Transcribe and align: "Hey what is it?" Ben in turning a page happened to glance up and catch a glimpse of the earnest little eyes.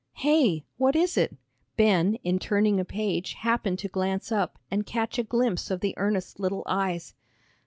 "Hey 0.13 0.63
what 0.77 0.95
is 0.95 1.15
it?" 1.15 1.35
Ben 1.77 2.15
in 2.23 2.39
turning 2.39 2.79
a 2.79 2.83
page 2.83 3.33
happened 3.33 3.77
to 3.77 3.87
glance 3.87 4.31
up 4.31 4.57
and 4.71 4.83
catch 4.83 5.19
a 5.19 5.23
glimpse 5.23 5.69
of 5.69 5.81
the 5.81 5.93
earnest 5.95 6.39
little 6.39 6.63
eyes. 6.65 7.13